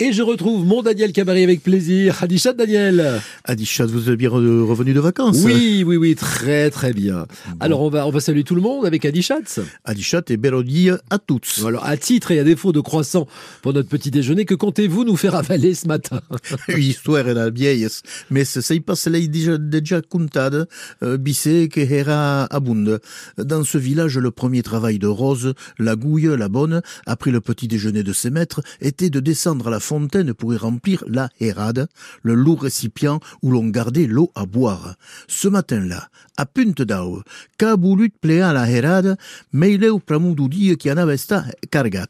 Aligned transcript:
Et 0.00 0.12
je 0.12 0.22
retrouve 0.22 0.66
mon 0.66 0.82
Daniel 0.82 1.12
Cabaret 1.12 1.44
avec 1.44 1.62
plaisir. 1.62 2.20
Adichat 2.20 2.52
Daniel. 2.52 3.22
Adichat, 3.44 3.86
vous 3.86 4.10
êtes 4.10 4.18
bien 4.18 4.28
revenu 4.28 4.92
de 4.92 4.98
vacances 4.98 5.36
Oui, 5.44 5.84
oui, 5.86 5.96
oui, 5.96 6.16
très 6.16 6.68
très 6.70 6.92
bien. 6.92 7.28
Alors 7.60 7.80
on 7.80 7.90
va 7.90 8.04
on 8.04 8.10
va 8.10 8.18
saluer 8.18 8.42
tout 8.42 8.56
le 8.56 8.60
monde 8.60 8.86
avec 8.86 9.04
Adichat. 9.04 9.38
Adichat 9.84 10.22
et 10.30 10.36
Bélodie 10.36 10.90
à 11.10 11.18
toutes. 11.18 11.60
Alors 11.64 11.84
à 11.84 11.96
titre 11.96 12.32
et 12.32 12.40
à 12.40 12.42
défaut 12.42 12.72
de 12.72 12.80
croissant 12.80 13.28
pour 13.62 13.72
notre 13.72 13.88
petit 13.88 14.10
déjeuner, 14.10 14.44
que 14.46 14.56
comptez-vous 14.56 15.04
nous 15.04 15.14
faire 15.14 15.36
avaler 15.36 15.74
ce 15.74 15.86
matin 15.86 16.20
Histoire 16.76 17.22
la 17.26 17.50
vieille, 17.50 17.86
mais 18.30 18.44
ça 18.44 18.74
y 18.74 18.80
passe 18.80 19.06
là 19.06 19.20
déjà 19.20 19.58
déjà 19.58 20.02
contade, 20.02 20.66
euh, 21.04 21.18
bissé 21.18 21.68
que 21.68 21.78
era 21.78 22.46
abunde. 22.46 22.98
Dans 23.38 23.62
ce 23.62 23.78
village, 23.78 24.18
le 24.18 24.32
premier 24.32 24.64
travail 24.64 24.98
de 24.98 25.06
Rose, 25.06 25.54
la 25.78 25.94
gouille, 25.94 26.36
la 26.36 26.48
bonne, 26.48 26.82
après 27.06 27.30
le 27.30 27.40
petit 27.40 27.68
déjeuner 27.68 28.02
de 28.02 28.12
ses 28.12 28.30
maîtres, 28.30 28.60
était 28.80 29.08
de 29.08 29.20
descendre 29.20 29.68
à 29.68 29.70
la 29.70 29.83
fontaine 29.84 30.34
pour 30.34 30.52
y 30.52 30.56
remplir 30.56 31.04
la 31.06 31.28
hérade, 31.40 31.86
le 32.22 32.34
lourd 32.34 32.62
récipient 32.62 33.20
où 33.42 33.50
l'on 33.52 33.68
gardait 33.68 34.06
l'eau 34.06 34.32
à 34.34 34.46
boire. 34.46 34.96
Ce 35.28 35.46
matin-là, 35.48 36.08
à 36.36 36.46
Punte 36.46 36.82
d'Au, 36.82 37.22
Kabulut 37.58 38.12
pléa 38.20 38.52
la 38.52 38.68
hérade, 38.68 39.16
meileu 39.52 39.98
pramudoudi 39.98 40.76
qui 40.76 40.90
en 40.90 40.96
cargat. 41.70 42.06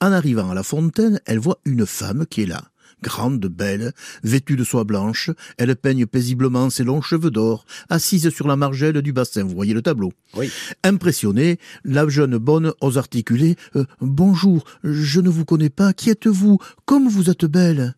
En 0.00 0.12
arrivant 0.12 0.50
à 0.50 0.54
la 0.54 0.62
fontaine, 0.62 1.20
elle 1.24 1.38
voit 1.38 1.58
une 1.64 1.86
femme 1.86 2.26
qui 2.26 2.42
est 2.42 2.46
là 2.46 2.62
grande, 3.02 3.46
belle, 3.46 3.92
vêtue 4.22 4.56
de 4.56 4.64
soie 4.64 4.84
blanche, 4.84 5.30
elle 5.58 5.74
peigne 5.76 6.06
paisiblement 6.06 6.70
ses 6.70 6.84
longs 6.84 7.02
cheveux 7.02 7.30
d'or, 7.30 7.66
assise 7.88 8.30
sur 8.30 8.48
la 8.48 8.56
margelle 8.56 9.02
du 9.02 9.12
bassin. 9.12 9.44
Vous 9.44 9.54
voyez 9.54 9.74
le 9.74 9.82
tableau. 9.82 10.12
Oui. 10.34 10.50
Impressionnée, 10.82 11.58
la 11.84 12.08
jeune 12.08 12.38
bonne 12.38 12.72
ose 12.80 12.98
articuler 12.98 13.56
euh, 13.76 13.84
Bonjour, 14.00 14.64
je 14.82 15.20
ne 15.20 15.28
vous 15.28 15.44
connais 15.44 15.70
pas. 15.70 15.92
Qui 15.92 16.10
êtes-vous? 16.10 16.58
Comme 16.84 17.08
vous 17.08 17.30
êtes 17.30 17.44
belle. 17.44 17.94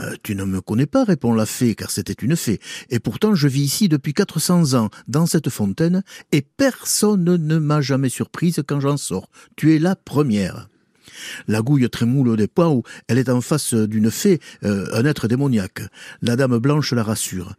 Euh, 0.00 0.14
tu 0.22 0.34
ne 0.34 0.44
me 0.44 0.60
connais 0.60 0.86
pas, 0.86 1.04
répond 1.04 1.34
la 1.34 1.46
fée, 1.46 1.74
car 1.74 1.90
c'était 1.90 2.12
une 2.12 2.36
fée. 2.36 2.60
Et 2.90 3.00
pourtant, 3.00 3.34
je 3.34 3.48
vis 3.48 3.62
ici 3.62 3.88
depuis 3.88 4.14
quatre 4.14 4.40
cents 4.40 4.74
ans, 4.74 4.90
dans 5.08 5.26
cette 5.26 5.50
fontaine, 5.50 6.02
et 6.32 6.42
personne 6.42 7.24
ne 7.24 7.58
m'a 7.58 7.80
jamais 7.80 8.08
surprise 8.08 8.62
quand 8.66 8.80
j'en 8.80 8.96
sors. 8.96 9.28
Tu 9.56 9.74
es 9.74 9.78
la 9.78 9.96
première. 9.96 10.68
La 11.46 11.62
gouille 11.62 11.88
trémoule 11.88 12.36
des 12.36 12.48
points 12.48 12.68
où 12.68 12.82
elle 13.08 13.18
est 13.18 13.28
en 13.28 13.40
face 13.40 13.74
d'une 13.74 14.10
fée, 14.10 14.40
euh, 14.64 14.86
un 14.92 15.04
être 15.04 15.28
démoniaque. 15.28 15.82
La 16.22 16.36
dame 16.36 16.58
blanche 16.58 16.92
la 16.92 17.02
rassure. 17.02 17.54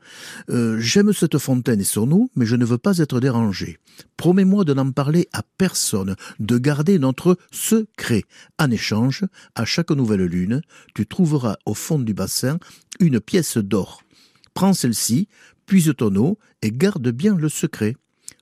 Euh, 0.50 0.78
j'aime 0.80 1.14
cette 1.14 1.38
fontaine 1.38 1.82
et 1.82 1.86
son 1.86 2.12
eau, 2.12 2.30
mais 2.36 2.46
je 2.46 2.56
ne 2.56 2.66
veux 2.66 2.78
pas 2.78 2.98
être 2.98 3.20
dérangée. 3.20 3.78
Promets-moi 4.18 4.66
de 4.66 4.74
n'en 4.74 4.92
parler 4.92 5.28
à 5.34 5.44
personne, 5.58 6.16
de 6.40 6.58
garder 6.58 7.00
notre 7.00 7.38
secret. 7.52 8.24
En 8.58 8.72
échange, 8.72 9.26
à 9.56 9.66
chaque 9.66 9.92
nouvelle 9.92 10.26
lune, 10.26 10.62
tu 10.94 11.06
trouveras 11.06 11.58
au 11.66 11.74
fond 11.74 12.00
du 12.00 12.14
bassin 12.14 12.60
une 13.00 13.20
pièce 13.20 13.58
d'or. 13.58 14.04
Prends 14.54 14.74
celle-ci, 14.74 15.28
puise 15.66 15.94
ton 15.98 16.16
eau 16.16 16.38
et 16.62 16.72
garde 16.72 17.10
bien 17.10 17.36
le 17.36 17.50
secret. 17.50 17.96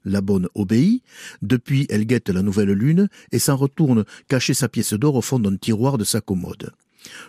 La 0.06 0.22
bonne 0.22 0.48
obéit. 0.56 1.04
Depuis, 1.42 1.86
elle 1.90 2.06
guette 2.06 2.30
la 2.30 2.42
nouvelle 2.42 2.72
lune 2.72 3.10
et 3.32 3.40
s'en 3.40 3.56
retourne 3.58 4.06
cacher 4.28 4.54
sa 4.54 4.70
pièce 4.70 4.94
d'or 4.94 5.16
au 5.16 5.22
fond 5.22 5.40
d'un 5.40 5.56
tiroir 5.58 5.98
de 5.98 6.04
sa 6.04 6.22
commode. 6.22 6.72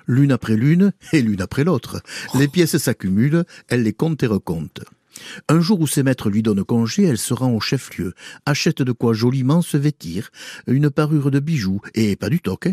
L'une 0.06 0.33
après 0.33 0.56
l'une 0.56 0.92
et 1.12 1.22
l'une 1.22 1.41
après 1.41 1.64
l'autre. 1.64 2.02
Les 2.34 2.48
pièces 2.48 2.78
s'accumulent, 2.78 3.44
elle 3.69 3.83
les 3.83 3.92
compte 3.92 4.22
et 4.22 4.27
recompte. 4.27 4.83
Un 5.48 5.60
jour 5.60 5.80
où 5.80 5.86
ses 5.86 6.02
maîtres 6.02 6.30
lui 6.30 6.42
donnent 6.42 6.64
congé, 6.64 7.05
elle 7.05 7.19
se 7.19 7.34
rend 7.34 7.52
au 7.52 7.60
chef-lieu, 7.60 8.14
achète 8.47 8.82
de 8.82 8.92
quoi 8.92 9.12
joliment 9.14 9.62
se 9.62 9.77
vêtir, 9.77 10.30
une 10.66 10.91
parure 10.91 11.30
de 11.30 11.41
bijoux, 11.41 11.80
et 11.94 12.14
pas 12.14 12.30
du 12.30 12.41
toc. 12.41 12.69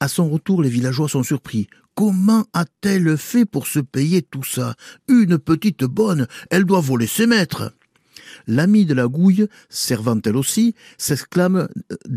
À 0.00 0.08
son 0.08 0.28
retour, 0.30 0.62
les 0.62 0.70
villageois 0.70 1.08
sont 1.08 1.22
surpris. 1.22 1.68
Comment 1.94 2.46
a-t-elle 2.52 3.16
fait 3.16 3.44
pour 3.44 3.66
se 3.66 3.78
payer 3.78 4.22
tout 4.22 4.42
ça? 4.42 4.74
Une 5.08 5.38
petite 5.38 5.84
bonne, 5.84 6.26
elle 6.50 6.64
doit 6.64 6.80
voler 6.80 7.06
ses 7.06 7.26
maîtres 7.26 7.72
l'amie 8.46 8.86
de 8.86 8.94
la 8.94 9.06
gouille, 9.06 9.46
servant 9.68 10.20
elle 10.24 10.36
aussi, 10.36 10.74
s'exclame 10.98 11.68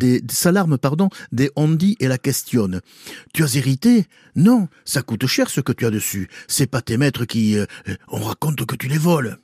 euh, 0.03 0.19
s'alarme, 0.29 0.77
pardon, 0.77 1.09
des 1.31 1.51
ondis 1.55 1.95
et 1.99 2.07
la 2.07 2.17
questionne. 2.17 2.81
Tu 3.33 3.43
as 3.43 3.55
hérité? 3.55 4.05
Non, 4.35 4.67
ça 4.85 5.01
coûte 5.01 5.25
cher 5.27 5.49
ce 5.49 5.61
que 5.61 5.71
tu 5.71 5.85
as 5.85 5.91
dessus. 5.91 6.29
C'est 6.47 6.67
pas 6.67 6.81
tes 6.81 6.97
maîtres 6.97 7.25
qui, 7.25 7.57
euh, 7.57 7.65
on 8.09 8.19
raconte 8.19 8.65
que 8.65 8.75
tu 8.75 8.87
les 8.87 8.97
voles. 8.97 9.37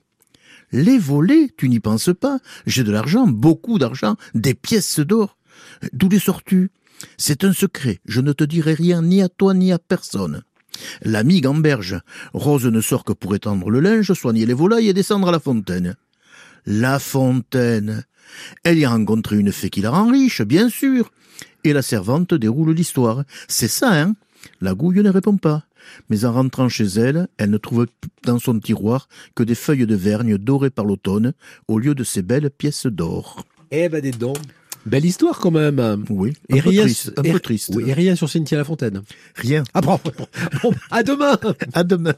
Les 0.71 0.97
voler, 0.97 1.51
tu 1.55 1.69
n'y 1.69 1.79
penses 1.79 2.09
pas. 2.19 2.39
J'ai 2.65 2.83
de 2.83 2.91
l'argent, 2.91 3.27
beaucoup 3.27 3.77
d'argent, 3.77 4.15
des 4.33 4.55
pièces 4.55 4.99
d'or. 4.99 5.37
D'où 5.93 6.09
les 6.09 6.19
sors-tu? 6.19 6.71
C'est 7.17 7.43
un 7.43 7.53
secret. 7.53 7.99
Je 8.05 8.21
ne 8.21 8.33
te 8.33 8.43
dirai 8.43 8.73
rien 8.73 9.01
ni 9.01 9.21
à 9.21 9.29
toi 9.29 9.53
ni 9.53 9.71
à 9.71 9.79
personne. 9.79 10.43
L'ami 11.03 11.41
gamberge. 11.41 11.99
Rose 12.33 12.65
ne 12.65 12.81
sort 12.81 13.03
que 13.03 13.13
pour 13.13 13.35
étendre 13.35 13.69
le 13.69 13.79
linge, 13.79 14.13
soigner 14.13 14.45
les 14.45 14.53
volailles 14.53 14.89
et 14.89 14.93
descendre 14.93 15.29
à 15.29 15.31
la 15.31 15.39
fontaine. 15.39 15.95
La 16.65 16.99
Fontaine. 16.99 18.05
Elle 18.63 18.79
y 18.79 18.85
a 18.85 18.89
rencontré 18.89 19.37
une 19.37 19.51
fée 19.51 19.69
qui 19.69 19.81
la 19.81 19.91
rend 19.91 20.11
riche, 20.11 20.41
bien 20.41 20.69
sûr. 20.69 21.11
Et 21.63 21.73
la 21.73 21.81
servante 21.81 22.33
déroule 22.33 22.73
l'histoire. 22.73 23.23
C'est 23.47 23.67
ça, 23.67 24.01
hein? 24.01 24.15
La 24.61 24.73
gouille 24.73 25.03
ne 25.03 25.09
répond 25.09 25.37
pas. 25.37 25.63
Mais 26.09 26.25
en 26.25 26.31
rentrant 26.31 26.69
chez 26.69 26.85
elle, 26.85 27.27
elle 27.37 27.49
ne 27.49 27.57
trouve 27.57 27.87
dans 28.23 28.39
son 28.39 28.59
tiroir 28.59 29.07
que 29.35 29.43
des 29.43 29.55
feuilles 29.55 29.85
de 29.85 29.95
vergne 29.95 30.37
dorées 30.37 30.69
par 30.69 30.85
l'automne, 30.85 31.33
au 31.67 31.79
lieu 31.79 31.95
de 31.95 32.03
ces 32.03 32.21
belles 32.21 32.49
pièces 32.49 32.85
d'or. 32.85 33.45
Eh 33.71 33.89
ben, 33.89 34.01
des 34.01 34.11
dons. 34.11 34.33
Belle 34.85 35.05
histoire 35.05 35.39
quand 35.39 35.51
même. 35.51 36.05
Oui. 36.09 36.33
Un, 36.51 36.59
peu, 36.59 36.71
triste, 36.73 37.13
un 37.15 37.21
peu 37.21 37.39
triste. 37.39 37.71
Oui, 37.73 37.85
et 37.87 37.93
rien 37.93 38.15
sur 38.15 38.29
Cynthia 38.29 38.57
La 38.57 38.65
Fontaine. 38.65 39.01
Rien. 39.35 39.63
Ah 39.73 39.81
bon, 39.81 39.99
à 40.91 41.03
demain. 41.03 41.37
à 41.73 41.83
demain. 41.83 42.15